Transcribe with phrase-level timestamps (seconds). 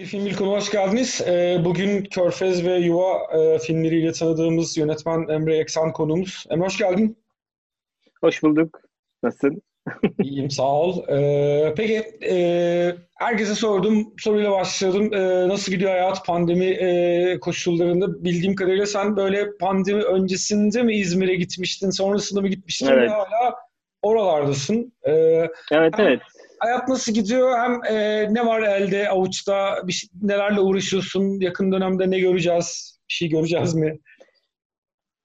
[0.00, 1.20] Bir film ilk hoş geldiniz.
[1.26, 6.44] Ee, bugün Körfez ve Yuva e, filmleriyle tanıdığımız yönetmen Emre Eksan konuğumuz.
[6.50, 7.18] Emre hoş geldin.
[8.20, 8.80] Hoş bulduk.
[9.22, 9.62] Nasılsın?
[10.22, 11.08] İyiyim, sağ ol.
[11.08, 15.14] Ee, peki, e, herkese sordum, soruyla başladım.
[15.14, 18.24] E, nasıl gidiyor hayat pandemi e, koşullarında?
[18.24, 23.10] Bildiğim kadarıyla sen böyle pandemi öncesinde mi İzmir'e gitmiştin, sonrasında mı gitmiştin Evet.
[23.10, 23.54] ve hala
[24.02, 24.92] oralardasın.
[25.02, 25.12] E,
[25.72, 26.20] Evet evet.
[26.60, 32.10] Hayat nasıl gidiyor, hem e, ne var elde, avuçta, bir şey- nelerle uğraşıyorsun, yakın dönemde
[32.10, 33.98] ne göreceğiz, bir şey göreceğiz mi?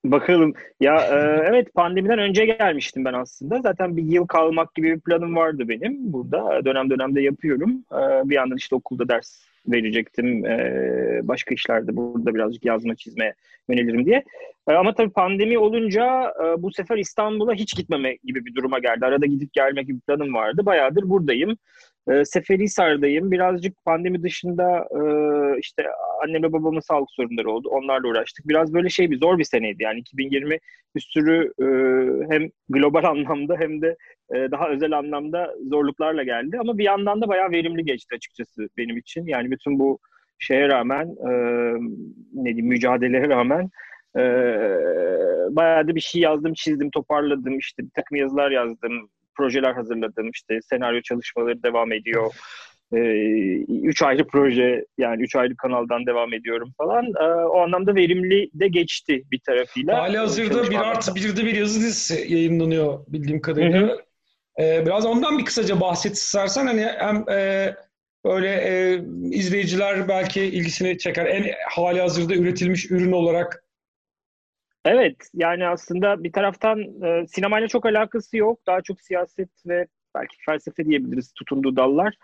[0.04, 0.54] Bakalım.
[0.80, 1.14] Ya e,
[1.48, 3.60] evet pandemiden önce gelmiştim ben aslında.
[3.60, 6.64] Zaten bir yıl kalmak gibi bir planım vardı benim burada.
[6.64, 7.84] Dönem dönemde yapıyorum.
[7.92, 10.46] E, bir yandan işte okulda ders verecektim.
[10.46, 13.34] E, başka işlerde burada birazcık yazma çizmeye
[13.68, 14.24] yönelirim diye.
[14.68, 19.06] E, ama tabii pandemi olunca e, bu sefer İstanbul'a hiç gitmeme gibi bir duruma geldi.
[19.06, 20.66] Arada gidip gelmek gibi planım vardı.
[20.66, 21.56] Bayağıdır buradayım.
[22.10, 23.30] E, Seferihisar'dayım.
[23.30, 25.00] Birazcık pandemi dışında e,
[25.60, 25.84] işte
[26.22, 27.68] annemle babamın sağlık sorunları oldu.
[27.68, 28.48] Onlarla uğraştık.
[28.48, 29.82] Biraz böyle şey bir zor bir seneydi.
[29.82, 30.58] Yani 2020
[30.96, 31.66] bir sürü e,
[32.34, 33.96] hem global anlamda hem de
[34.34, 36.58] e, daha özel anlamda zorluklarla geldi.
[36.60, 39.26] Ama bir yandan da bayağı verimli geçti açıkçası benim için.
[39.26, 39.98] Yani bütün bu
[40.38, 41.30] şeye rağmen e,
[42.32, 43.70] ne diyeyim mücadeleye rağmen
[45.56, 47.58] bayağı da bir şey yazdım, çizdim, toparladım.
[47.58, 50.30] İşte bir takım yazılar yazdım, projeler hazırladım.
[50.30, 52.34] İşte senaryo çalışmaları devam ediyor.
[52.92, 52.98] E,
[53.82, 57.04] üç ayrı proje yani üç ayrı kanaldan devam ediyorum falan.
[57.04, 59.98] E, o anlamda verimli de geçti bir tarafıyla.
[59.98, 63.98] Hali hazırda bir artı birde bir yazı dizisi yayınlanıyor bildiğim kadarıyla.
[64.60, 67.74] Ee, biraz ondan bir kısaca bahset istersen hani hem e,
[68.24, 71.26] böyle e, izleyiciler belki ilgisini çeker.
[71.26, 73.64] En hali hazırda üretilmiş ürün olarak
[74.86, 78.60] Evet, yani aslında bir taraftan e, sinemayla çok alakası yok.
[78.66, 82.14] Daha çok siyaset ve belki felsefe diyebiliriz tutunduğu dallar.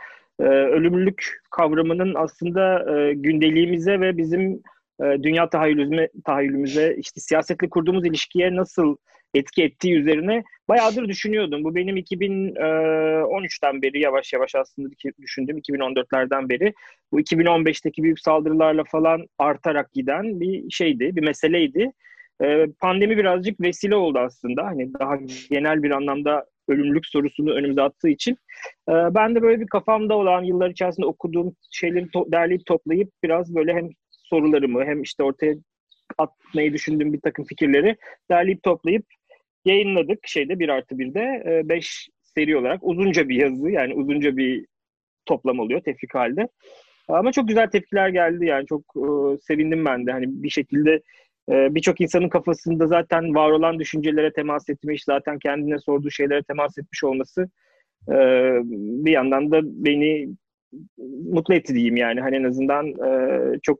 [0.41, 4.63] E, ölümlülük kavramının aslında e, gündeliğimize ve bizim
[5.03, 8.97] e, dünya tahayyülümüze, tahayyülümüze, işte siyasetle kurduğumuz ilişkiye nasıl
[9.35, 11.65] etki ettiği üzerine bayağıdır düşünüyordum.
[11.65, 14.89] Bu benim 2013'ten beri yavaş yavaş aslında
[15.23, 15.59] düşündüm.
[15.59, 16.73] 2014'lerden beri.
[17.13, 21.93] Bu 2015'teki büyük saldırılarla falan artarak giden bir şeydi, bir meseleydi.
[22.43, 24.65] Ee, pandemi birazcık vesile oldu aslında.
[24.65, 25.17] Hani daha
[25.51, 28.37] genel bir anlamda ölümlülük sorusunu önümüze attığı için.
[28.89, 33.55] Ee, ben de böyle bir kafamda olan yıllar içerisinde okuduğum şeyleri to- derleyip toplayıp biraz
[33.55, 35.55] böyle hem sorularımı hem işte ortaya
[36.19, 37.97] atmayı düşündüğüm bir takım fikirleri
[38.31, 39.05] derleyip toplayıp
[39.65, 44.67] yayınladık şeyde bir artı birde e, beş seri olarak uzunca bir yazı yani uzunca bir
[45.27, 46.49] toplam oluyor tefrik halde.
[47.09, 51.03] Ama çok güzel tepkiler geldi yani çok e, sevindim ben de hani bir şekilde
[51.51, 56.79] e, birçok insanın kafasında zaten var olan düşüncelere temas etmiş, zaten kendine sorduğu şeylere temas
[56.79, 57.43] etmiş olması
[58.09, 58.15] e,
[59.05, 60.29] bir yandan da beni
[61.33, 63.79] mutlu etti diyeyim yani hani en azından e, çok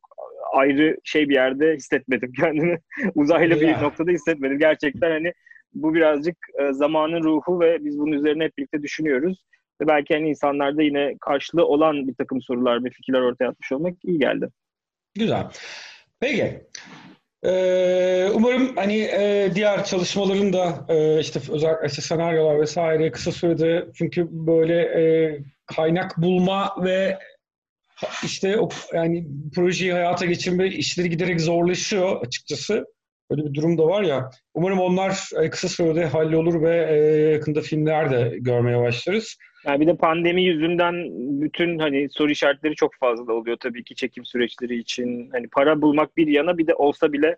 [0.53, 2.79] ayrı şey bir yerde hissetmedim kendimi
[3.15, 3.81] uzaylı bir Ya.
[3.81, 5.33] noktada hissetmedim gerçekten hani
[5.75, 9.45] bu birazcık e, zamanın ruhu ve biz bunun üzerine hep birlikte düşünüyoruz
[9.81, 13.95] ve belki hani insanlarda yine karşılığı olan bir takım sorular ve fikirler ortaya atmış olmak
[14.05, 14.49] iyi geldi.
[15.15, 15.47] güzel.
[16.21, 16.61] Peki.
[17.45, 23.87] Ee, umarım hani e, diğer çalışmaların da e, işte özellikle işte senaryolar vesaire kısa sürede
[23.95, 27.19] çünkü böyle e, kaynak bulma ve
[28.25, 32.85] işte o yani projeyi hayata geçirme işleri giderek zorlaşıyor açıkçası.
[33.31, 34.31] Böyle bir durum da var ya.
[34.55, 36.97] Umarım onlar e, kısa sürede hallolur ve e,
[37.33, 39.37] yakında filmler de görmeye başlarız.
[39.67, 40.95] Yani bir de pandemi yüzünden
[41.41, 45.31] bütün hani soru işaretleri çok fazla oluyor tabii ki çekim süreçleri için.
[45.33, 47.37] Hani para bulmak bir yana bir de olsa bile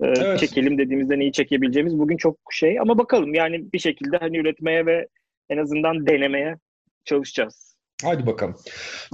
[0.00, 0.38] e, Evet.
[0.38, 5.08] çekelim dediğimizde neyi çekebileceğimiz bugün çok şey ama bakalım yani bir şekilde hani üretmeye ve
[5.50, 6.56] en azından denemeye
[7.04, 7.68] çalışacağız.
[8.04, 8.56] Hadi bakalım.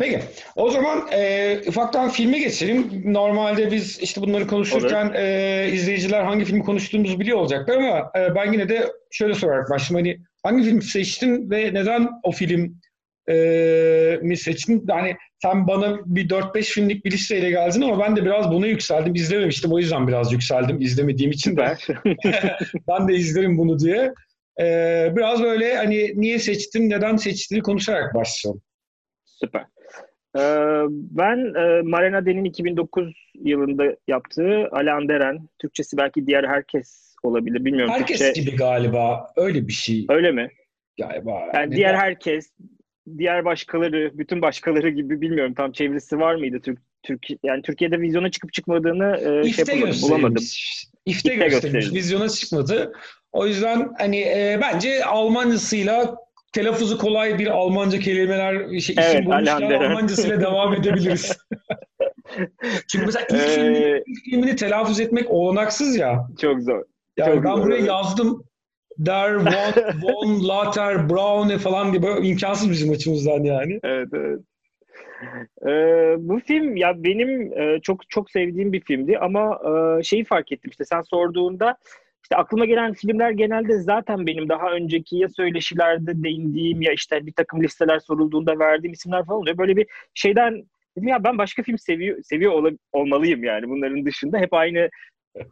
[0.01, 0.21] Peki.
[0.57, 3.03] O zaman e, ufaktan filme geçelim.
[3.05, 8.53] Normalde biz işte bunları konuşurken e, izleyiciler hangi filmi konuştuğumuzu biliyor olacaklar ama e, ben
[8.53, 10.07] yine de şöyle sorarak başlayayım.
[10.07, 12.81] Hani hangi film seçtin ve neden o film
[13.29, 14.85] e, mi seçtin?
[14.89, 19.15] Yani sen bana bir 4-5 filmlik bir listeyle geldin ama ben de biraz buna yükseldim.
[19.15, 20.81] İzlememiştim o yüzden biraz yükseldim.
[20.81, 21.77] İzlemediğim için de
[22.89, 24.13] ben de izlerim bunu diye.
[24.61, 24.67] E,
[25.17, 28.63] biraz böyle hani niye seçtin, neden seçtiğini konuşarak başlayalım.
[29.25, 29.65] Süper.
[30.37, 30.41] Ee,
[30.91, 37.93] ben e, Marina Den'in 2009 yılında yaptığı Alan Deren, Türkçesi belki diğer herkes olabilir bilmiyorum.
[37.93, 39.33] Herkes Türkçe gibi galiba.
[39.37, 40.49] Öyle bir şey öyle mi?
[40.99, 41.41] galiba.
[41.55, 42.53] Yani diğer herkes,
[43.19, 48.31] diğer başkaları, bütün başkaları gibi bilmiyorum tam çevirisi var mıydı Türk Türk yani Türkiye'de vizyona
[48.31, 50.45] çıkıp çıkmadığını e, şey İfte yapamadım, bulamadım.
[51.07, 51.93] İfte İfte gösterilmiş.
[51.93, 52.93] Vizyona çıkmadı.
[53.33, 56.17] O yüzden hani e, bence Almancasıyla
[56.53, 61.39] telaffuzu kolay bir Almanca kelimeler şey, evet, isim bulmuşken Almancasıyla devam edebiliriz.
[62.89, 66.29] Çünkü mesela ilk, ee, filmini, ilk filmini telaffuz etmek olanaksız ya.
[66.41, 66.83] Çok zor.
[67.17, 68.45] Yani çok ben buraya yazdım.
[68.99, 73.81] Der, von, von, Later, Braune falan böyle imkansız bizim açımızdan yani.
[73.83, 74.41] Evet, evet.
[75.67, 80.53] Ee, bu film ya benim e, çok çok sevdiğim bir filmdi ama e, şeyi fark
[80.53, 81.77] ettim işte sen sorduğunda
[82.23, 87.33] işte aklıma gelen filmler genelde zaten benim daha önceki ya söyleşilerde değindiğim ya işte bir
[87.33, 89.59] takım listeler sorulduğunda verdiğim isimler falan oluyor.
[89.59, 90.65] Böyle bir şeyden
[90.97, 94.89] dedim ya ben başka film seviyor seviyor ol, olmalıyım yani bunların dışında hep aynı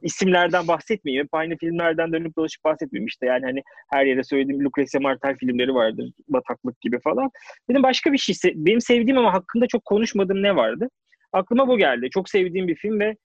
[0.02, 1.24] isimlerden bahsetmeyeyim.
[1.24, 3.26] Hep aynı filmlerden dönüp dolaşıp bahsetmeyeyim işte.
[3.26, 6.12] Yani hani her yere söylediğim Lucrecia Martel filmleri vardır.
[6.28, 7.30] Bataklık gibi falan.
[7.70, 8.34] Dedim başka bir şey.
[8.54, 10.88] Benim sevdiğim ama hakkında çok konuşmadığım ne vardı?
[11.32, 12.08] Aklıma bu geldi.
[12.10, 13.16] Çok sevdiğim bir film ve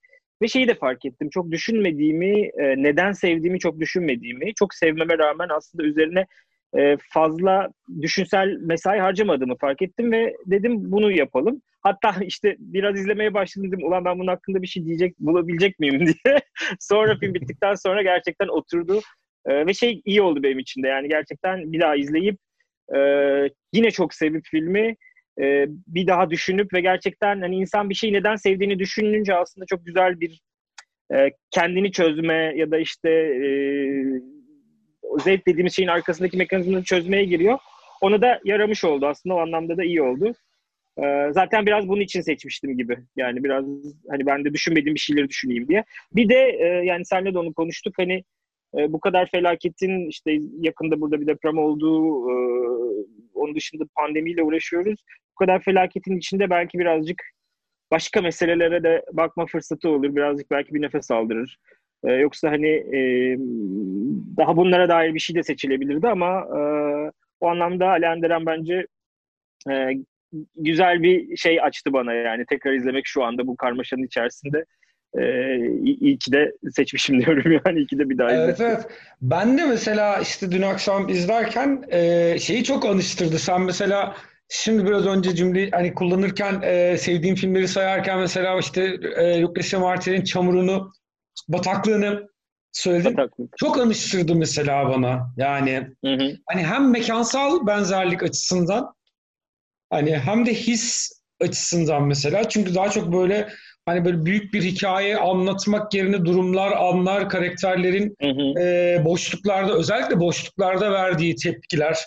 [0.42, 1.30] ve şeyi de fark ettim.
[1.30, 6.26] Çok düşünmediğimi, e, neden sevdiğimi çok düşünmediğimi, çok sevmeme rağmen aslında üzerine
[6.78, 7.70] e, fazla
[8.02, 11.62] düşünsel mesai harcamadığımı fark ettim ve dedim bunu yapalım.
[11.82, 16.00] Hatta işte biraz izlemeye başladım dedim ulan ben bunun hakkında bir şey diyecek bulabilecek miyim
[16.08, 16.40] diye.
[16.80, 19.02] sonra film bittikten sonra gerçekten oturdu
[19.46, 22.38] e, ve şey iyi oldu benim için de yani gerçekten bir daha izleyip
[22.96, 23.00] e,
[23.74, 24.96] yine çok sevip filmi
[25.42, 29.86] e, bir daha düşünüp ve gerçekten hani insan bir şeyi neden sevdiğini düşününce aslında çok
[29.86, 30.42] güzel bir
[31.14, 33.50] e, kendini çözme ya da işte e,
[35.24, 37.60] zevk dediğimiz şeyin arkasındaki mekanizmayı çözmeye giriyor.
[38.02, 40.34] Onu da yaramış oldu aslında o anlamda da iyi oldu.
[41.04, 42.98] Ee, zaten biraz bunun için seçmiştim gibi.
[43.16, 43.66] Yani biraz
[44.10, 45.84] hani ben de düşünmediğim bir şeyleri düşüneyim diye.
[46.12, 47.94] Bir de e, yani senle de onu konuştuk.
[47.98, 48.24] Hani
[48.78, 52.34] e, bu kadar felaketin işte yakında burada bir deprem olduğu, e,
[53.34, 55.00] onun dışında pandemiyle uğraşıyoruz.
[55.32, 57.24] Bu kadar felaketin içinde belki birazcık
[57.92, 60.16] başka meselelere de bakma fırsatı olur.
[60.16, 61.58] Birazcık belki bir nefes aldırır.
[62.04, 63.00] E, yoksa hani e,
[64.38, 66.60] daha bunlara dair bir şey de seçilebilirdi ama e,
[67.40, 68.88] o anlamda Ali bence
[69.70, 69.92] e,
[70.56, 74.66] güzel bir şey açtı bana yani tekrar izlemek şu anda bu karmaşanın içerisinde.
[75.18, 78.46] Ee, iyi ki de seçmişim diyorum yani iyi ki de bir daha izledim.
[78.48, 78.88] Evet evet.
[79.22, 83.40] Ben de mesela işte dün akşam izlerken e, şeyi çok anıştırdı.
[83.40, 84.16] Sen mesela
[84.50, 88.84] şimdi biraz önce cümleyi hani kullanırken e, sevdiğim filmleri sayarken mesela işte
[89.18, 90.92] e, Lucrecia Martel'in Çamurunu
[91.50, 92.30] bataklığını
[92.72, 93.18] söyledin.
[93.18, 93.58] Bataklık.
[93.58, 95.34] Çok anıştırdı mesela bana.
[95.38, 96.38] Yani hı hı.
[96.46, 98.94] hani hem mekansal benzerlik açısından
[99.90, 101.12] hani hem de his
[101.42, 102.50] açısından mesela.
[102.50, 103.50] Çünkü daha çok böyle
[103.86, 108.60] hani böyle büyük bir hikaye anlatmak yerine durumlar, anlar, karakterlerin hı hı.
[108.62, 111.98] E, boşluklarda özellikle boşluklarda verdiği tepkiler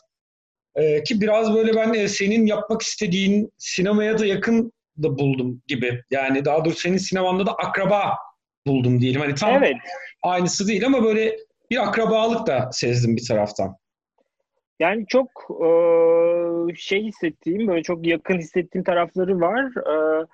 [0.75, 4.73] e, ki biraz böyle ben e, senin yapmak istediğin sinemaya da yakın
[5.03, 6.03] da buldum gibi.
[6.11, 8.17] Yani daha doğrusu senin sinemanda da akraba
[8.67, 9.21] buldum diyelim.
[9.21, 9.77] Hani tam evet.
[10.23, 11.37] aynısı değil ama böyle
[11.71, 13.77] bir akrabalık da sezdim bir taraftan.
[14.81, 19.64] Yani çok e, şey hissettiğim, böyle çok yakın hissettiğim tarafları var.
[19.64, 20.26] E,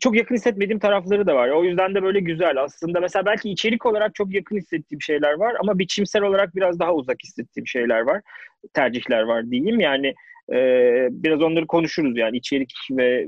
[0.00, 1.48] çok yakın hissetmediğim tarafları da var.
[1.48, 2.62] O yüzden de böyle güzel.
[2.62, 6.94] Aslında mesela belki içerik olarak çok yakın hissettiğim şeyler var ama biçimsel olarak biraz daha
[6.94, 8.20] uzak hissettiğim şeyler var.
[8.74, 9.80] Tercihler var diyeyim.
[9.80, 10.14] Yani
[10.52, 10.58] e,
[11.10, 13.26] biraz onları konuşuruz yani içerik ve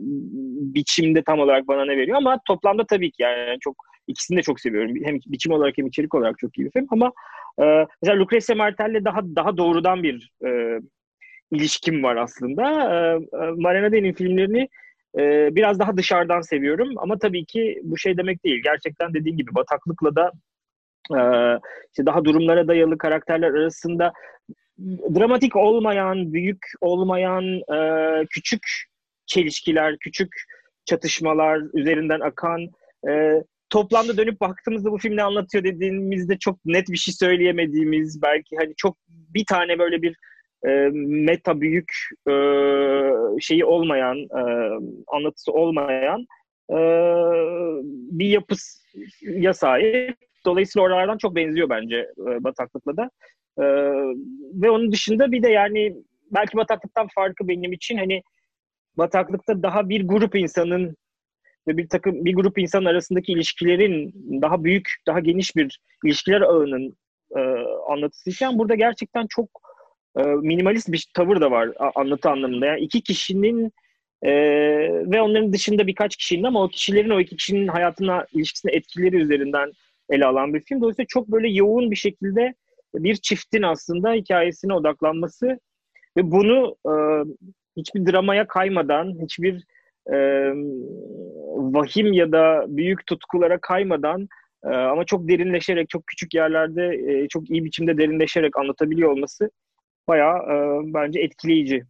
[0.74, 4.60] biçimde tam olarak bana ne veriyor ama toplamda tabii ki yani çok ikisini de çok
[4.60, 4.94] seviyorum.
[5.04, 7.12] Hem biçim olarak hem içerik olarak çok iyi bir film ama
[7.60, 10.80] e, mesela Lucrecia Martel'le daha daha doğrudan bir e,
[11.50, 12.62] ilişkim var aslında.
[12.62, 14.68] E, e Mariana Den'in filmlerini
[15.18, 18.62] e, biraz daha dışarıdan seviyorum ama tabii ki bu şey demek değil.
[18.64, 20.32] Gerçekten dediğin gibi bataklıkla da
[21.10, 21.20] e,
[21.88, 24.12] işte daha durumlara dayalı karakterler arasında
[25.14, 28.62] dramatik olmayan, büyük olmayan, e, küçük
[29.26, 30.28] çelişkiler, küçük
[30.84, 32.68] çatışmalar üzerinden akan
[33.08, 38.56] e, toplamda dönüp baktığımızda bu film ne anlatıyor dediğimizde çok net bir şey söyleyemediğimiz belki
[38.56, 40.16] hani çok bir tane böyle bir
[40.66, 41.92] e, meta büyük
[42.28, 42.32] e,
[43.40, 44.42] şeyi olmayan e,
[45.06, 46.26] anlatısı olmayan
[46.70, 46.78] e,
[48.18, 50.16] bir yapıya sahip.
[50.46, 53.10] Dolayısıyla oralardan çok benziyor bence e, bataklıkla da.
[53.58, 53.64] E,
[54.62, 55.96] ve onun dışında bir de yani
[56.30, 58.22] belki bataklıktan farkı benim için hani
[58.98, 60.96] bataklıkta daha bir grup insanın
[61.68, 66.96] ve bir takım bir grup insan arasındaki ilişkilerin daha büyük, daha geniş bir ilişkiler ağının
[67.36, 67.40] e,
[67.90, 69.48] anlatısıyken burada gerçekten çok
[70.18, 72.66] e, minimalist bir tavır da var anlatı anlamında.
[72.66, 73.72] Yani iki kişinin
[74.22, 74.32] e,
[75.10, 79.72] ve onların dışında birkaç kişinin ama o kişilerin o iki kişinin hayatına, ilişkisine etkileri üzerinden
[80.10, 80.80] ele alan bir film.
[80.80, 82.54] Dolayısıyla çok böyle yoğun bir şekilde
[82.94, 85.58] bir çiftin aslında hikayesine odaklanması
[86.16, 86.92] ve bunu e,
[87.76, 89.64] hiçbir dramaya kaymadan, hiçbir
[90.12, 90.16] e,
[91.56, 94.28] vahim ya da büyük tutkulara kaymadan
[94.64, 99.50] e, ama çok derinleşerek, çok küçük yerlerde e, çok iyi biçimde derinleşerek anlatabiliyor olması
[100.08, 100.54] bayağı e,
[100.94, 101.84] bence etkileyici.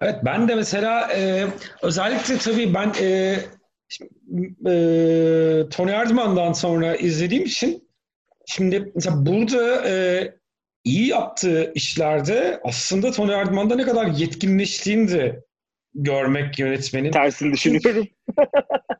[0.00, 1.46] Evet ben de mesela e,
[1.82, 3.36] özellikle tabii ben e,
[4.70, 4.74] e,
[5.68, 7.88] Tony Erdmann'dan sonra izlediğim için
[8.46, 10.24] şimdi mesela burada e,
[10.84, 15.44] iyi yaptığı işlerde aslında Tony Erdmann'da ne kadar yetkinleştiğini de
[15.94, 17.10] görmek yönetmenin.
[17.10, 18.06] Tersini düşünüyorum.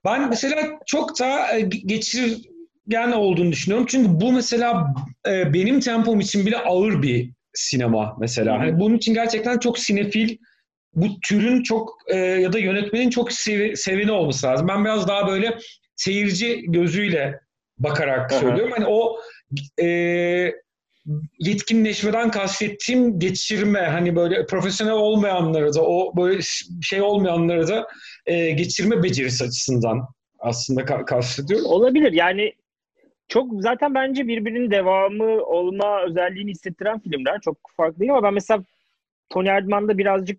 [0.05, 3.87] Ben mesela çok da e, geçirgen olduğunu düşünüyorum.
[3.89, 4.95] Çünkü bu mesela
[5.29, 8.59] e, benim tempom için bile ağır bir sinema mesela.
[8.59, 10.37] Hani bunun için gerçekten çok sinefil
[10.95, 14.69] bu türün çok e, ya da yönetmenin çok sev, seveni olması lazım.
[14.69, 15.59] Ben biraz daha böyle
[15.97, 17.41] seyirci gözüyle
[17.79, 18.41] bakarak Aha.
[18.41, 18.73] söylüyorum.
[18.77, 19.17] Hani o
[19.83, 19.87] e,
[21.39, 26.41] yetkinleşmeden kastettiğim geçirme hani böyle profesyonel olmayanları da o böyle
[26.83, 27.87] şey olmayanları da
[28.27, 31.67] e, geçirme becerisi açısından aslında ka- kastediyorum.
[31.67, 32.53] Olabilir yani
[33.29, 38.65] çok zaten bence birbirinin devamı olma özelliğini hissettiren filmler çok farklı değil ama ben mesela
[39.31, 40.39] Tony Erdmann'da birazcık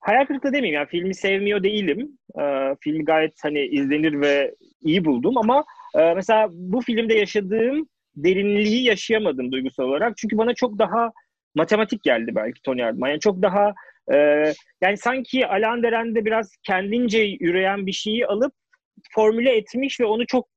[0.00, 2.18] hayal kırıklığı demeyeyim yani filmi sevmiyor değilim.
[2.40, 5.64] Ee, filmi gayet hani izlenir ve iyi buldum ama
[5.94, 7.88] e, mesela bu filmde yaşadığım
[8.24, 10.16] derinliği yaşayamadım duygusal olarak.
[10.16, 11.12] Çünkü bana çok daha
[11.54, 13.08] matematik geldi belki Tony Erdman.
[13.08, 13.74] Yani çok daha
[14.12, 14.16] e,
[14.80, 18.52] yani sanki Alan Deren'de biraz kendince yürüyen bir şeyi alıp
[19.14, 20.48] formüle etmiş ve onu çok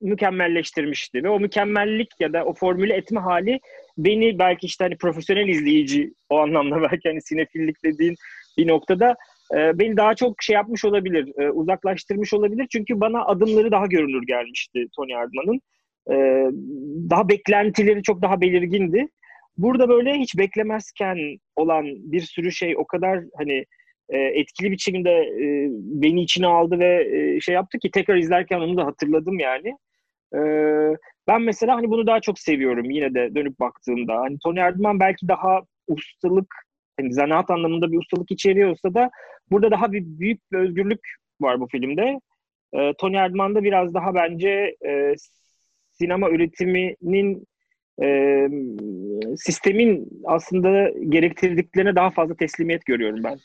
[0.00, 1.24] mükemmelleştirmişti.
[1.24, 3.60] Ve o mükemmellik ya da o formüle etme hali
[3.98, 8.14] beni belki işte hani profesyonel izleyici o anlamda belki hani sinefillik dediğin
[8.58, 9.16] bir noktada
[9.54, 12.66] e, beni daha çok şey yapmış olabilir, e, uzaklaştırmış olabilir.
[12.72, 15.60] Çünkü bana adımları daha görünür gelmişti Tony Erdman'ın.
[16.10, 16.16] E,
[17.10, 19.08] daha beklentileri çok daha belirgindi.
[19.58, 21.18] Burada böyle hiç beklemezken
[21.56, 23.64] olan bir sürü şey o kadar hani
[24.08, 28.76] e, etkili biçimde e, beni içine aldı ve e, şey yaptı ki tekrar izlerken onu
[28.76, 29.76] da hatırladım yani.
[31.28, 34.16] Ben mesela hani bunu daha çok seviyorum yine de dönüp baktığımda.
[34.16, 36.54] Hani Tony Erdman belki daha ustalık
[37.00, 39.10] hani zanaat anlamında bir ustalık içeriyorsa da
[39.50, 41.00] burada daha bir büyük bir özgürlük
[41.40, 42.20] var bu filmde.
[42.98, 44.76] Tony Erdman'da biraz daha bence
[46.00, 47.46] sinema üretiminin
[48.02, 48.08] e,
[49.36, 53.38] sistemin aslında gerektirdiklerine daha fazla teslimiyet görüyorum ben.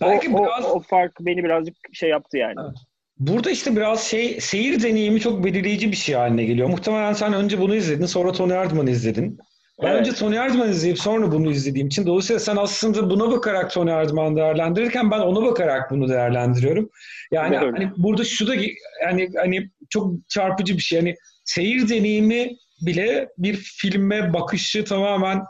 [0.00, 0.64] Belki o, biraz...
[0.64, 2.54] o, o fark beni birazcık şey yaptı yani.
[2.60, 2.76] Evet.
[3.18, 6.68] Burada işte biraz şey seyir deneyimi çok belirleyici bir şey haline geliyor.
[6.68, 9.38] Muhtemelen sen önce bunu izledin, sonra Tony Erdman'ı izledin.
[9.82, 10.00] Ben evet.
[10.00, 14.36] önce Tony Erdman izleyip sonra bunu izlediğim için dolayısıyla sen aslında buna bakarak Tony Erdman'ı
[14.36, 16.90] değerlendirirken ben ona bakarak bunu değerlendiriyorum.
[17.30, 17.74] Yani evet.
[17.74, 18.54] hani burada şu da
[19.02, 20.98] yani hani çok çarpıcı bir şey.
[20.98, 21.14] Hani
[21.54, 25.42] seyir deneyimi bile bir filme bakışı tamamen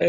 [0.00, 0.06] e,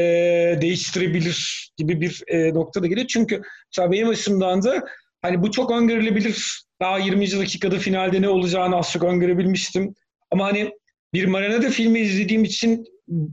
[0.62, 3.08] değiştirebilir gibi bir e, noktada geliyor.
[3.08, 4.84] Çünkü mesela benim açımdan da
[5.22, 6.64] hani bu çok öngörülebilir.
[6.82, 7.32] Daha 20.
[7.32, 9.96] dakikada finalde ne olacağını az çok öngörebilmiştim.
[10.32, 10.72] Ama hani
[11.14, 12.86] bir Marinade filmi izlediğim için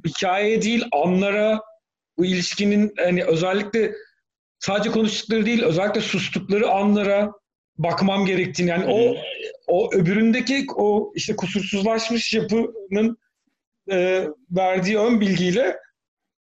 [0.06, 1.60] hikayeye değil anlara
[2.18, 3.92] bu ilişkinin hani özellikle
[4.58, 7.32] sadece konuştukları değil özellikle sustukları anlara
[7.78, 9.16] bakmam gerektiğini yani o
[9.70, 13.18] o öbüründeki o işte kusursuzlaşmış yapının
[13.92, 15.76] e, verdiği ön bilgiyle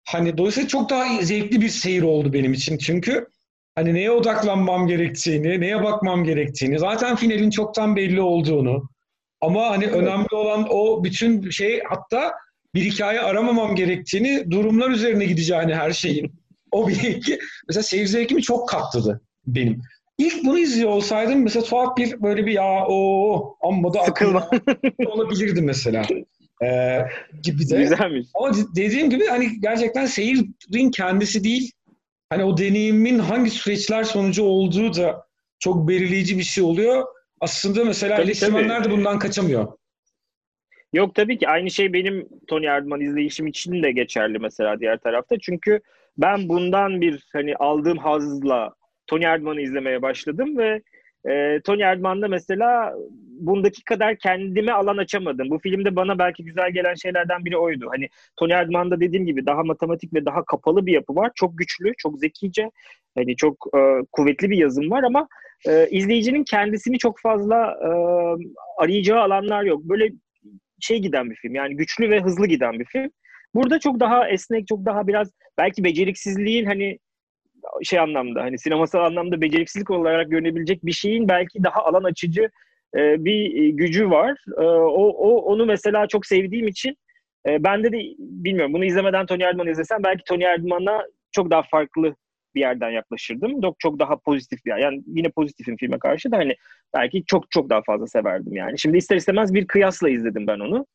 [0.05, 3.27] hani dolayısıyla çok daha zevkli bir seyir oldu benim için çünkü
[3.75, 8.89] hani neye odaklanmam gerektiğini, neye bakmam gerektiğini, zaten finalin çoktan belli olduğunu
[9.41, 9.96] ama hani evet.
[9.96, 12.34] önemli olan o bütün şey hatta
[12.75, 16.31] bir hikaye aramamam gerektiğini, durumlar üzerine gideceğini her şeyin.
[16.72, 19.81] O bir mesela seyir zevkimi çok katladı benim.
[20.17, 24.50] İlk bunu izliyor olsaydım mesela tuhaf bir böyle bir ya o amma da Sıkılma.
[25.05, 26.05] olabilirdi mesela.
[26.63, 27.00] Ee,
[27.43, 27.77] gibi de.
[27.77, 28.27] Güzelmiş.
[28.33, 31.71] Ama dediğim gibi hani gerçekten seyirin kendisi değil
[32.29, 35.27] hani o deneyimin hangi süreçler sonucu olduğu da
[35.59, 37.05] çok belirleyici bir şey oluyor.
[37.41, 39.67] Aslında mesela tabii, eleştirmenler de bundan kaçamıyor.
[40.93, 45.36] Yok tabii ki aynı şey benim Tony Erdman izleyişim için de geçerli mesela diğer tarafta.
[45.39, 45.79] Çünkü
[46.17, 48.74] ben bundan bir hani aldığım hazla
[49.08, 50.82] Tony Erdman'ı izlemeye başladım ve
[51.30, 52.94] e, Tony Erdman'da mesela
[53.40, 55.50] bundaki kadar kendime alan açamadım.
[55.50, 57.88] Bu filmde bana belki güzel gelen şeylerden biri oydu.
[57.92, 61.32] Hani Tony Erdman'da dediğim gibi daha matematik ve daha kapalı bir yapı var.
[61.36, 62.72] Çok güçlü, çok zekice,
[63.16, 63.80] hani çok e,
[64.12, 65.28] kuvvetli bir yazım var ama
[65.68, 67.90] e, izleyicinin kendisini çok fazla e,
[68.78, 69.84] arayacağı alanlar yok.
[69.84, 70.10] Böyle
[70.80, 71.56] şey giden bir film.
[71.56, 73.10] Yani güçlü ve hızlı giden bir film.
[73.56, 76.98] Burada çok daha esnek, çok daha biraz belki beceriksizliğin hani
[77.83, 82.50] şey anlamda hani sinemasal anlamda beceriksizlik olarak görünebilecek bir şeyin belki daha alan açıcı
[82.95, 84.38] e, bir e, gücü var.
[84.57, 86.97] E, o, o onu mesela çok sevdiğim için
[87.47, 92.15] e, bende de bilmiyorum bunu izlemeden Tony Erdman'ı izlesem belki Tony Erdman'a çok daha farklı
[92.55, 93.62] bir yerden yaklaşırdım.
[93.62, 94.77] Çok çok daha pozitif bir yer.
[94.77, 96.55] Yani yine pozitifim filme karşı da hani
[96.95, 98.79] belki çok çok daha fazla severdim yani.
[98.79, 100.86] Şimdi ister istemez bir kıyasla izledim ben onu.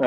[0.00, 0.06] Ee,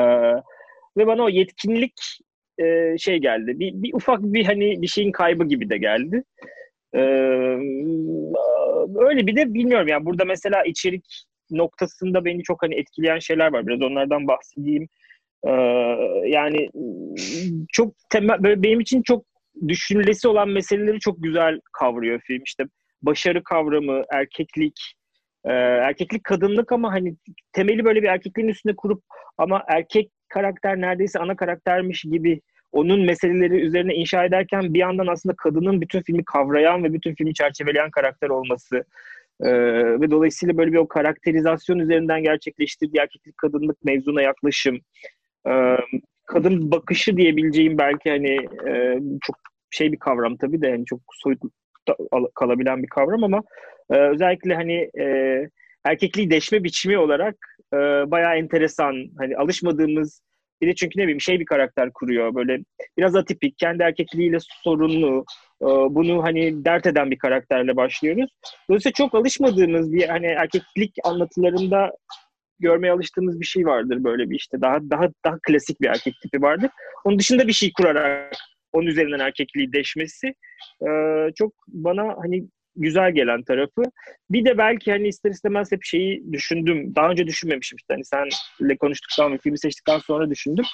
[0.96, 2.18] ve bana o yetkinlik
[2.60, 3.58] e, şey geldi.
[3.58, 6.22] Bir, bir ufak bir hani bir şeyin kaybı gibi de geldi.
[6.94, 7.00] Ee,
[8.96, 11.04] öyle bir de bilmiyorum yani burada mesela içerik
[11.50, 13.66] noktasında beni çok hani etkileyen şeyler var.
[13.66, 14.88] Biraz onlardan bahsedeyim.
[15.46, 15.50] Ee,
[16.26, 16.68] yani
[17.72, 19.24] çok temel, böyle benim için çok
[19.68, 22.42] düşünülesi olan meseleleri çok güzel kavruyor film.
[22.46, 22.64] İşte
[23.02, 24.80] başarı kavramı, erkeklik,
[25.44, 27.16] e, erkeklik kadınlık ama hani
[27.52, 29.02] temeli böyle bir erkekliğin üstünde kurup
[29.38, 32.40] ama erkek karakter neredeyse ana karaktermiş gibi
[32.72, 37.34] onun meseleleri üzerine inşa ederken bir yandan aslında kadının bütün filmi kavrayan ve bütün filmi
[37.34, 38.84] çerçeveleyen karakter olması
[39.42, 44.80] ee, ve dolayısıyla böyle bir o karakterizasyon üzerinden gerçekleştirdiği erkeklik kadınlık mevzuna yaklaşım
[45.48, 45.76] e,
[46.26, 48.36] kadın bakışı diyebileceğim belki hani
[48.68, 49.36] e, çok
[49.70, 51.42] şey bir kavram tabii de yani çok soyut
[52.34, 53.42] kalabilen bir kavram ama
[53.90, 55.04] e, özellikle hani e,
[55.84, 57.36] erkekliği deşme biçimi olarak
[57.74, 57.76] e,
[58.10, 60.22] bayağı enteresan hani alışmadığımız
[60.62, 62.58] bir de çünkü ne bileyim şey bir karakter kuruyor böyle
[62.98, 65.24] biraz atipik kendi erkekliğiyle sorunlu
[65.62, 68.30] e, bunu hani dert eden bir karakterle başlıyoruz.
[68.68, 71.90] Dolayısıyla çok alışmadığımız bir hani erkeklik anlatılarında
[72.58, 76.42] görmeye alıştığımız bir şey vardır böyle bir işte daha daha daha klasik bir erkek tipi
[76.42, 76.70] vardır.
[77.04, 78.32] Onun dışında bir şey kurarak
[78.72, 80.34] onun üzerinden erkekliği deşmesi
[80.82, 80.88] e,
[81.34, 83.82] çok bana hani güzel gelen tarafı.
[84.30, 86.94] Bir de belki hani ister istemez hep şeyi düşündüm.
[86.96, 87.94] Daha önce düşünmemişim işte.
[87.94, 90.64] Hani senle konuştuktan ve filmi seçtikten sonra düşündüm.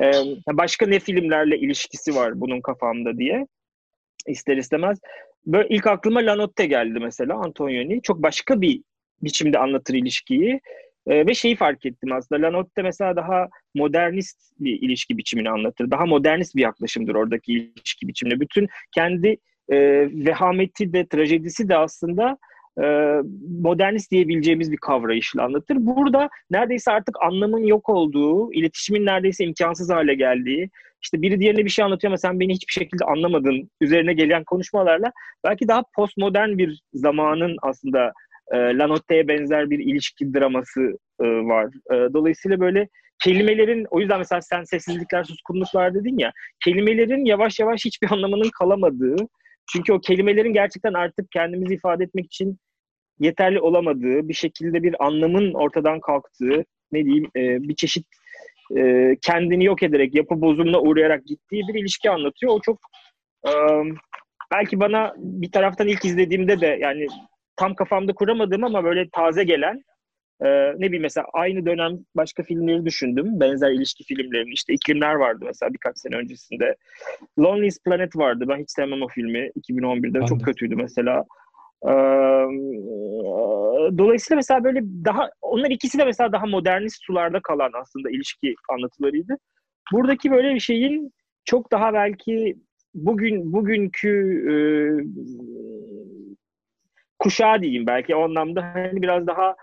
[0.00, 0.12] Ee,
[0.52, 3.46] başka ne filmlerle ilişkisi var bunun kafamda diye.
[4.26, 4.98] ister istemez.
[5.46, 8.02] Böyle ilk aklıma Lanotte geldi mesela Antonioni.
[8.02, 8.82] Çok başka bir
[9.22, 10.60] biçimde anlatır ilişkiyi.
[11.06, 12.42] Ee, ve şeyi fark ettim aslında.
[12.42, 15.90] Lanotte mesela daha modernist bir ilişki biçimini anlatır.
[15.90, 18.40] Daha modernist bir yaklaşımdır oradaki ilişki biçimine.
[18.40, 19.36] Bütün kendi
[19.72, 22.38] e, vehameti de trajedisi de aslında
[22.82, 22.84] e,
[23.60, 25.76] modernist diyebileceğimiz bir kavrayışla anlatır.
[25.80, 30.70] Burada neredeyse artık anlamın yok olduğu, iletişimin neredeyse imkansız hale geldiği,
[31.02, 35.12] işte biri diğerine bir şey anlatıyor ama sen beni hiçbir şekilde anlamadın üzerine gelen konuşmalarla
[35.44, 38.12] belki daha postmodern bir zamanın aslında
[38.52, 40.80] e, Lanotte'ye benzer bir ilişki draması
[41.20, 41.66] e, var.
[41.66, 42.88] E, dolayısıyla böyle
[43.24, 46.32] kelimelerin o yüzden mesela sen sessizlikler suskunluklar dedin ya
[46.64, 49.16] kelimelerin yavaş yavaş hiçbir anlamının kalamadığı
[49.72, 52.58] çünkü o kelimelerin gerçekten artık kendimizi ifade etmek için
[53.18, 58.06] yeterli olamadığı, bir şekilde bir anlamın ortadan kalktığı, ne diyeyim e, bir çeşit
[58.76, 62.52] e, kendini yok ederek, yapı bozumuna uğrayarak gittiği bir ilişki anlatıyor.
[62.52, 62.78] O çok
[63.46, 63.52] e,
[64.54, 67.06] belki bana bir taraftan ilk izlediğimde de yani
[67.56, 69.82] tam kafamda kuramadığım ama böyle taze gelen
[70.40, 73.40] ee, ne bileyim mesela aynı dönem başka filmleri düşündüm.
[73.40, 74.52] Benzer ilişki filmlerini.
[74.52, 76.76] işte iklimler vardı mesela birkaç sene öncesinde.
[77.38, 78.44] Loneliest Planet vardı.
[78.48, 79.50] Ben hiç sevmem o filmi.
[79.60, 81.24] 2011'de ben çok kötüydü mesela.
[81.86, 81.92] Ee,
[83.98, 89.36] dolayısıyla mesela böyle daha onlar ikisi de mesela daha modernist sularda kalan aslında ilişki anlatılarıydı.
[89.92, 91.12] Buradaki böyle bir şeyin
[91.44, 92.56] çok daha belki
[92.94, 94.54] bugün bugünkü e,
[97.18, 99.56] kuşağı diyeyim belki o anlamda hani biraz daha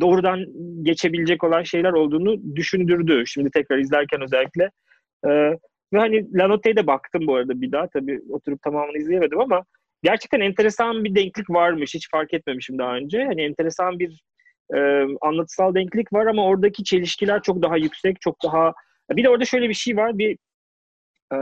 [0.00, 0.44] doğrudan
[0.82, 3.22] geçebilecek olan şeyler olduğunu düşündürdü.
[3.26, 4.70] Şimdi tekrar izlerken özellikle.
[5.26, 5.58] Ee,
[5.92, 7.88] ve hani Lanotte'ye de baktım bu arada bir daha.
[7.88, 9.64] Tabii oturup tamamını izleyemedim ama
[10.02, 11.94] gerçekten enteresan bir denklik varmış.
[11.94, 13.24] Hiç fark etmemişim daha önce.
[13.24, 14.22] Hani enteresan bir
[14.74, 14.78] e,
[15.20, 18.72] anlatısal denklik var ama oradaki çelişkiler çok daha yüksek, çok daha...
[19.10, 20.18] Bir de orada şöyle bir şey var.
[20.18, 20.38] Bir
[21.32, 21.36] e,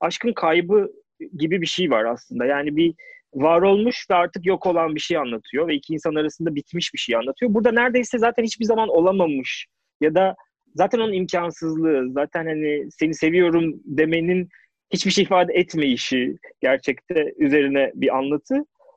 [0.00, 0.92] aşkın kaybı
[1.38, 2.46] gibi bir şey var aslında.
[2.46, 2.94] Yani bir
[3.34, 6.98] var olmuş ve artık yok olan bir şey anlatıyor ve iki insan arasında bitmiş bir
[6.98, 7.54] şey anlatıyor.
[7.54, 9.66] Burada neredeyse zaten hiçbir zaman olamamış
[10.00, 10.34] ya da
[10.74, 14.48] zaten onun imkansızlığı, zaten hani seni seviyorum demenin
[14.92, 18.54] hiçbir şey ifade etmeyişi gerçekte üzerine bir anlatı.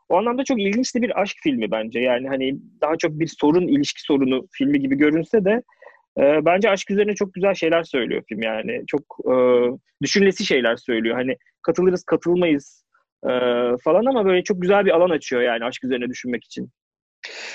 [0.09, 1.99] O anlamda çok ilginç de bir aşk filmi bence.
[1.99, 5.61] Yani hani daha çok bir sorun, ilişki sorunu filmi gibi görünse de
[6.19, 8.83] e, bence aşk üzerine çok güzel şeyler söylüyor film yani.
[8.87, 9.35] Çok e,
[10.01, 11.15] düşünülesi şeyler söylüyor.
[11.15, 12.84] Hani katılırız, katılmayız,
[13.25, 13.31] e,
[13.83, 16.69] falan ama böyle çok güzel bir alan açıyor yani aşk üzerine düşünmek için.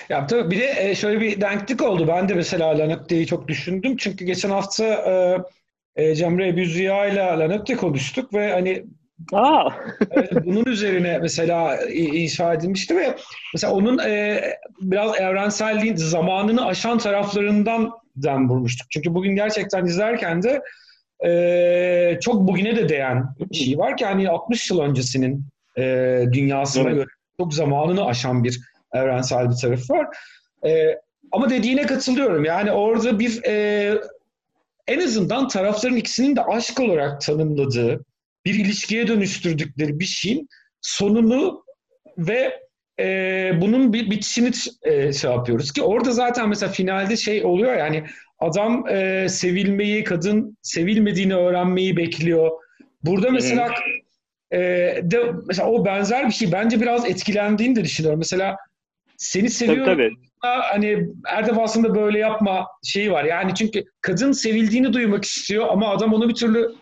[0.09, 2.09] Ya tabii bir de e, şöyle bir denklik oldu.
[2.09, 3.96] Ben de mesela Lanette'yi çok düşündüm.
[3.96, 5.37] Çünkü geçen hafta e,
[5.96, 8.85] e, Cemre Büzüya ile Lanette konuştuk ve hani
[9.33, 9.70] Aa.
[10.44, 13.16] bunun üzerine mesela inşa edilmişti ve
[13.54, 14.42] mesela onun e,
[14.80, 18.90] biraz evrenselliğin zamanını aşan taraflarından den vurmuştuk.
[18.90, 20.62] Çünkü bugün gerçekten izlerken de
[21.26, 25.44] e, çok bugüne de değen bir şey var ki hani 60 yıl öncesinin
[25.81, 26.95] e, dünyasına evet.
[26.95, 27.07] göre
[27.40, 28.61] çok zamanını aşan bir
[28.93, 30.07] evrensel bir tarafı var.
[30.66, 31.01] E,
[31.33, 32.45] ama dediğine katılıyorum.
[32.45, 33.95] Yani orada bir e,
[34.87, 38.05] en azından tarafların ikisinin de aşk olarak tanımladığı,
[38.45, 40.49] bir ilişkiye dönüştürdükleri bir şeyin
[40.81, 41.64] sonunu
[42.19, 42.61] ve
[43.01, 44.51] e, bunun bir bitişini
[44.83, 48.05] e, şey yapıyoruz ki orada zaten mesela finalde şey oluyor yani
[48.38, 52.51] Adam e, sevilmeyi, kadın sevilmediğini öğrenmeyi bekliyor.
[53.05, 53.71] Burada mesela
[54.52, 54.58] e,
[55.02, 58.18] de mesela o benzer bir şey bence biraz etkilendiğini de düşünüyorum.
[58.18, 58.56] Mesela
[59.16, 59.84] seni seviyorum.
[59.84, 60.10] Tabii,
[60.42, 60.62] tabii.
[60.72, 63.24] Hani her defasında böyle yapma şeyi var.
[63.24, 66.74] Yani çünkü kadın sevildiğini duymak istiyor ama adam onu bir türlü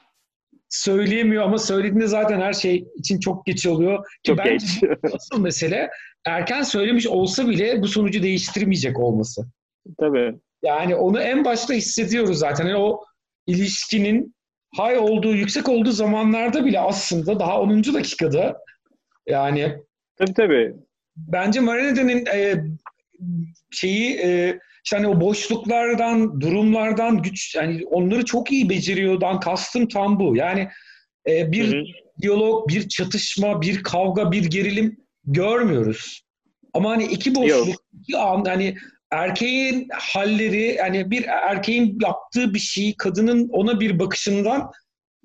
[0.69, 4.07] söyleyemiyor ama söylediğinde zaten her şey için çok geç oluyor.
[4.27, 4.91] Çok Bence geç.
[5.15, 5.91] asıl mesele
[6.27, 9.47] erken söylemiş olsa bile bu sonucu değiştirmeyecek olması.
[10.01, 10.35] Tabii.
[10.63, 12.67] Yani onu en başta hissediyoruz zaten.
[12.67, 13.05] Yani o
[13.47, 14.35] ilişkinin
[14.77, 17.85] hay olduğu, yüksek olduğu zamanlarda bile aslında daha 10.
[17.85, 18.59] dakikada
[19.27, 19.77] yani
[20.17, 20.75] tabii tabii.
[21.17, 22.65] Bence Marinede'nin e,
[23.71, 30.21] şeyi e, işte hani o boşluklardan, durumlardan güç yani onları çok iyi beceriyordan kastım tam
[30.21, 30.37] bu.
[30.37, 30.69] Yani
[31.29, 31.83] e, bir hı hı.
[32.23, 36.23] diyalog, bir çatışma, bir kavga, bir gerilim görmüyoruz.
[36.75, 37.77] Ama hani iki boşluk, Yok.
[38.01, 38.77] iki an hani
[39.11, 44.71] erkeğin halleri yani bir erkeğin yaptığı bir şey kadının ona bir bakışından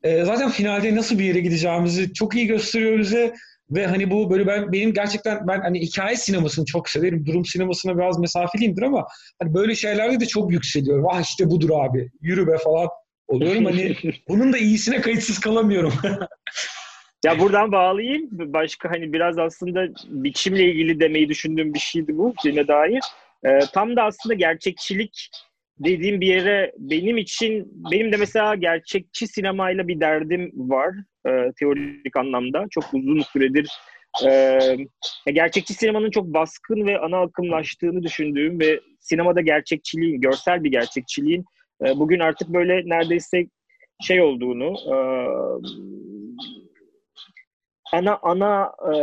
[0.04, 3.34] e, zaten finalde nasıl bir yere gideceğimizi çok iyi gösteriyor bize
[3.72, 7.26] ve hani bu böyle ben benim gerçekten ben hani hikaye sinemasını çok severim.
[7.26, 9.06] Durum sinemasına biraz mesafeliyimdir ama
[9.42, 11.06] hani böyle şeylerde de çok yükseliyorum.
[11.12, 12.10] Ah işte budur abi.
[12.22, 12.88] Yürü be falan
[13.28, 13.66] oluyorum.
[13.66, 13.96] Hani
[14.30, 15.94] bunun da iyisine kayıtsız kalamıyorum.
[17.26, 18.30] ya buradan bağlayayım.
[18.32, 23.02] Başka hani biraz aslında biçimle ilgili demeyi düşündüğüm bir şeydi bu filme dair.
[23.46, 25.30] Ee, tam da aslında gerçekçilik
[25.80, 30.96] dediğim bir yere benim için benim de mesela gerçekçi sinemayla bir derdim var
[31.28, 32.66] e, teorik anlamda.
[32.70, 33.70] Çok uzun süredir
[34.26, 34.60] e,
[35.34, 41.46] gerçekçi sinemanın çok baskın ve ana akımlaştığını düşündüğüm ve sinemada gerçekçiliğin, görsel bir gerçekçiliğin
[41.86, 43.46] e, bugün artık böyle neredeyse
[44.02, 44.98] şey olduğunu e,
[47.94, 48.96] ana ana e,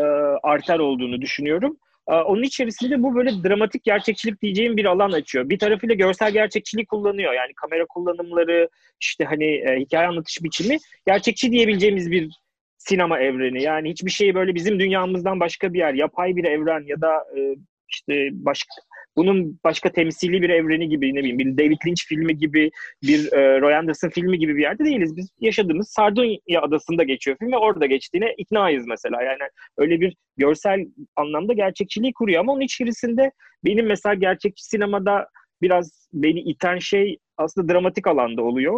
[0.43, 1.77] arter olduğunu düşünüyorum.
[2.11, 5.49] Ee, onun içerisinde bu böyle dramatik gerçekçilik diyeceğim bir alan açıyor.
[5.49, 7.33] Bir tarafıyla görsel gerçekçilik kullanıyor.
[7.33, 8.69] Yani kamera kullanımları,
[9.01, 12.31] işte hani e, hikaye anlatış biçimi gerçekçi diyebileceğimiz bir
[12.79, 13.63] sinema evreni.
[13.63, 17.57] Yani hiçbir şey böyle bizim dünyamızdan başka bir yer, yapay bir evren ya da e,
[17.89, 18.71] işte başka
[19.17, 22.71] bunun başka temsili bir evreni gibi ne bileyim bir David Lynch filmi gibi
[23.03, 25.17] bir e, Roy Anderson filmi gibi bir yerde değiliz.
[25.17, 29.23] Biz yaşadığımız Sardunya adasında geçiyor film ve orada geçtiğine iknayız mesela.
[29.23, 33.33] Yani öyle bir görsel anlamda gerçekçiliği kuruyor ama onun içerisinde
[33.65, 35.29] benim mesela gerçekçi sinemada
[35.63, 38.75] biraz beni iten şey aslında dramatik alanda oluyor.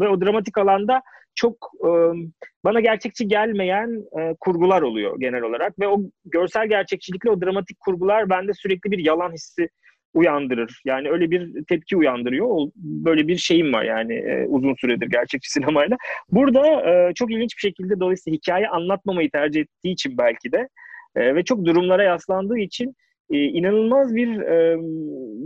[0.00, 1.02] Ve o dramatik alanda
[1.34, 1.90] çok e,
[2.64, 8.30] bana gerçekçi gelmeyen e, kurgular oluyor genel olarak ve o görsel gerçekçilikle o dramatik kurgular
[8.30, 9.68] bende sürekli bir yalan hissi
[10.14, 10.82] uyandırır.
[10.84, 12.70] Yani öyle bir tepki uyandırıyor.
[12.76, 15.96] Böyle bir şeyim var yani e, uzun süredir gerçekçi sinemayla.
[16.32, 20.68] Burada e, çok ilginç bir şekilde dolayısıyla hikaye anlatmamayı tercih ettiği için belki de
[21.16, 22.94] e, ve çok durumlara yaslandığı için
[23.30, 24.78] e, inanılmaz bir e,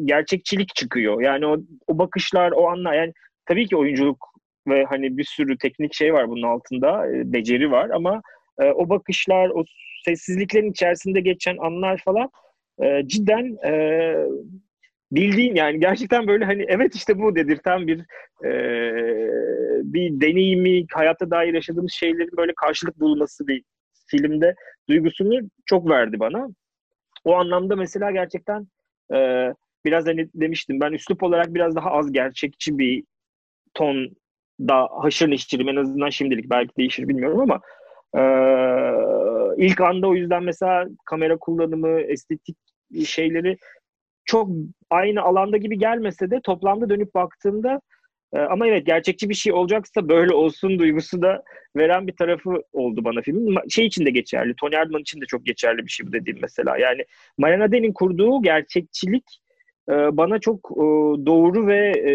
[0.05, 1.23] gerçekçilik çıkıyor.
[1.23, 3.12] Yani o, o bakışlar, o anlar yani
[3.47, 4.29] tabii ki oyunculuk
[4.69, 8.23] ve hani bir sürü teknik şey var bunun altında, e, beceri var ama
[8.61, 9.64] e, o bakışlar, o
[10.05, 12.31] sessizliklerin içerisinde geçen anlar falan
[12.83, 14.14] e, cidden e,
[15.12, 17.99] bildiğin yani gerçekten böyle hani evet işte bu dedirten bir
[18.45, 18.53] e,
[19.83, 23.62] bir deneyimi, hayata dair yaşadığımız şeylerin böyle karşılık bulması bir
[24.11, 24.55] filmde
[24.88, 26.49] duygusunu çok verdi bana.
[27.24, 28.68] O anlamda mesela gerçekten
[29.14, 29.48] e,
[29.85, 33.04] biraz hani demiştim ben üslup olarak biraz daha az gerçekçi bir
[33.74, 34.09] ton
[34.61, 37.61] da haşır neşirim en azından şimdilik belki değişir bilmiyorum ama
[38.14, 38.22] e,
[39.57, 42.57] ilk anda o yüzden mesela kamera kullanımı, estetik
[43.04, 43.57] şeyleri
[44.24, 44.50] çok
[44.90, 47.81] aynı alanda gibi gelmese de toplamda dönüp baktığımda
[48.33, 51.43] e, ama evet gerçekçi bir şey olacaksa böyle olsun duygusu da
[51.77, 53.59] veren bir tarafı oldu bana filmin.
[53.69, 54.55] Şey için de geçerli.
[54.61, 56.79] Tony Erdman için de çok geçerli bir şey bu dediğim mesela.
[56.79, 57.05] Yani
[57.38, 59.25] Mariana Den'in kurduğu gerçekçilik
[59.88, 60.85] e, bana çok e,
[61.27, 62.12] doğru ve e,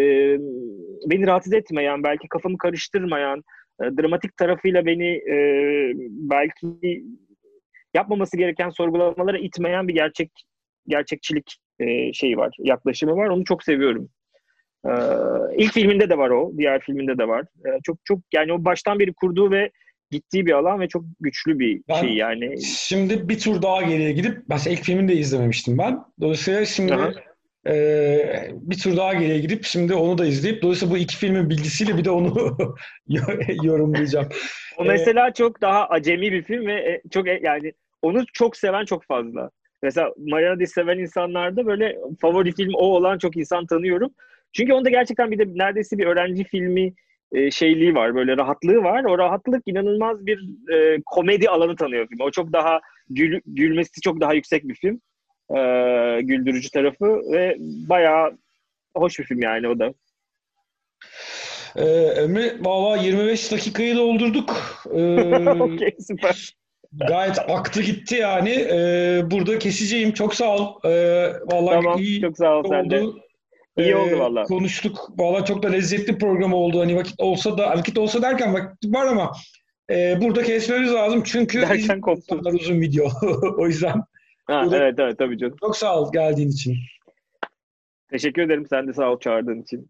[1.10, 3.44] beni rahatsız etmeyen, belki kafamı karıştırmayan,
[3.82, 5.22] dramatik tarafıyla beni
[6.10, 6.68] belki
[7.94, 10.32] yapmaması gereken sorgulamalara itmeyen bir gerçek
[10.88, 11.58] gerçekçilik
[12.14, 13.28] şeyi var, yaklaşımı var.
[13.28, 14.10] Onu çok seviyorum.
[14.86, 14.92] Ee,
[15.58, 17.46] ilk filminde de var o, diğer filminde de var.
[17.66, 19.70] Ee, çok çok yani o baştan beri kurduğu ve
[20.12, 22.62] gittiği bir alan ve çok güçlü bir ben şey yani.
[22.62, 26.00] Şimdi bir tur daha geriye gidip mesela ilk filmini de izlememiştim ben.
[26.22, 26.94] Dolayısıyla şimdi
[27.68, 31.98] e, bir tur daha geriye gidip şimdi onu da izleyip dolayısıyla bu iki filmin bilgisiyle
[31.98, 32.58] bir de onu
[33.64, 34.28] yorumlayacağım.
[34.78, 38.58] O mesela ee, çok daha acemi bir film ve e, çok e, yani onu çok
[38.58, 39.50] seven çok fazla.
[39.84, 44.12] Mesela Mariana'yı seven insanlarda böyle favori film o olan çok insan tanıyorum.
[44.54, 46.94] Çünkü onda gerçekten bir de neredeyse bir öğrenci filmi
[47.32, 49.04] e, şeyliği var, böyle rahatlığı var.
[49.04, 50.40] O rahatlık inanılmaz bir
[50.74, 52.20] e, komedi alanı tanıyor film.
[52.22, 55.02] O çok daha gül, gülmesi çok daha yüksek bir film.
[55.50, 55.60] E,
[56.22, 58.38] güldürücü tarafı ve bayağı
[58.96, 59.94] hoş bir film yani o da.
[61.76, 61.86] Ee,
[62.24, 64.82] Emre valla 25 dakikayı doldurduk.
[64.94, 66.54] Ee, Okey süper.
[67.08, 68.50] Gayet aktı gitti yani.
[68.50, 70.14] Ee, burada keseceğim.
[70.14, 70.80] Çok sağ ol.
[70.86, 70.90] Ee,
[71.46, 73.04] vallahi tamam, iyi çok sağ ol sen de.
[73.78, 74.44] İyi ee, oldu valla.
[74.44, 75.10] Konuştuk.
[75.18, 76.80] Valla çok da lezzetli program oldu.
[76.80, 79.32] Hani vakit olsa da vakit olsa derken vakit var ama
[79.90, 82.42] e, burada kesmemiz lazım çünkü Derken koptu.
[82.54, 83.08] uzun video.
[83.58, 84.04] o yüzden.
[84.46, 85.56] Ha, evet evet tabii canım.
[85.60, 86.76] Çok sağ ol geldiğin için.
[88.10, 89.90] Teşekkür ederim sen de sağ ol çağırdığın için.